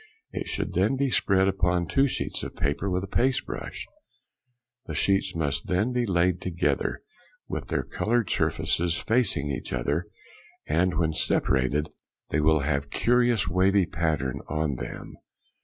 [0.31, 3.85] It should then be spread upon two sheets of paper with a paste brush.
[4.87, 7.03] The sheets must then be laid together
[7.47, 10.07] with their coloured surfaces facing each other,
[10.65, 11.87] and when separated
[12.29, 15.17] they will have a curious wavy pattern on them.